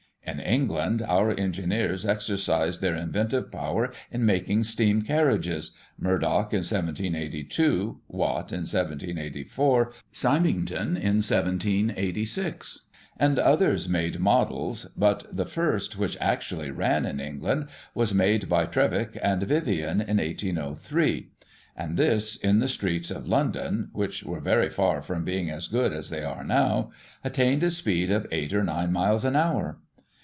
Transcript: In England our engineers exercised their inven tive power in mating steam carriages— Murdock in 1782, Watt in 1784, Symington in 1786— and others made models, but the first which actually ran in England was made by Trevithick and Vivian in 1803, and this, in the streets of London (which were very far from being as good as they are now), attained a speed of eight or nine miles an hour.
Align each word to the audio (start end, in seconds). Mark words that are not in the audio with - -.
In 0.23 0.39
England 0.39 1.01
our 1.01 1.31
engineers 1.37 2.05
exercised 2.05 2.79
their 2.79 2.93
inven 2.93 3.29
tive 3.31 3.51
power 3.51 3.91
in 4.11 4.25
mating 4.25 4.63
steam 4.63 5.01
carriages— 5.01 5.71
Murdock 5.99 6.53
in 6.53 6.59
1782, 6.59 7.99
Watt 8.07 8.53
in 8.53 8.59
1784, 8.61 9.91
Symington 10.11 10.95
in 10.95 11.15
1786— 11.17 12.81
and 13.19 13.39
others 13.39 13.89
made 13.89 14.19
models, 14.19 14.85
but 14.95 15.25
the 15.35 15.45
first 15.45 15.97
which 15.97 16.15
actually 16.21 16.71
ran 16.71 17.05
in 17.05 17.19
England 17.19 17.67
was 17.93 18.13
made 18.13 18.47
by 18.47 18.65
Trevithick 18.65 19.17
and 19.21 19.43
Vivian 19.43 19.99
in 19.99 20.17
1803, 20.17 21.29
and 21.75 21.97
this, 21.97 22.37
in 22.37 22.59
the 22.59 22.69
streets 22.69 23.11
of 23.11 23.27
London 23.27 23.89
(which 23.91 24.23
were 24.23 24.39
very 24.39 24.69
far 24.69 25.01
from 25.01 25.25
being 25.25 25.49
as 25.49 25.67
good 25.67 25.91
as 25.91 26.09
they 26.09 26.23
are 26.23 26.45
now), 26.45 26.89
attained 27.23 27.63
a 27.63 27.69
speed 27.71 28.09
of 28.09 28.27
eight 28.31 28.53
or 28.53 28.63
nine 28.63 28.93
miles 28.93 29.25
an 29.25 29.35
hour. 29.35 29.79